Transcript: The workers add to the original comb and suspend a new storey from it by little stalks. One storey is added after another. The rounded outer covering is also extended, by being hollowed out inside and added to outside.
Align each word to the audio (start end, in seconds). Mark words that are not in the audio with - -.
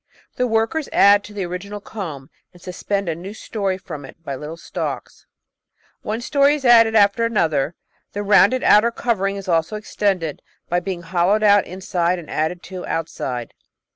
The 0.35 0.47
workers 0.47 0.89
add 0.91 1.23
to 1.25 1.31
the 1.33 1.45
original 1.45 1.79
comb 1.79 2.31
and 2.53 2.59
suspend 2.59 3.07
a 3.07 3.13
new 3.13 3.35
storey 3.35 3.77
from 3.77 4.03
it 4.03 4.17
by 4.23 4.33
little 4.35 4.57
stalks. 4.57 5.27
One 6.01 6.21
storey 6.21 6.55
is 6.55 6.65
added 6.65 6.95
after 6.95 7.23
another. 7.23 7.75
The 8.13 8.23
rounded 8.23 8.63
outer 8.63 8.89
covering 8.89 9.35
is 9.35 9.47
also 9.47 9.75
extended, 9.75 10.41
by 10.67 10.79
being 10.79 11.03
hollowed 11.03 11.43
out 11.43 11.67
inside 11.67 12.17
and 12.17 12.31
added 12.31 12.63
to 12.63 12.83
outside. 12.87 13.53